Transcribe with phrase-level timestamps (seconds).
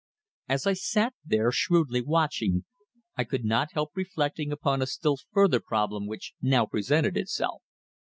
[0.49, 2.65] As I sat there shrewdly watching,
[3.15, 7.61] I could not help reflecting upon a still further problem which now presented itself.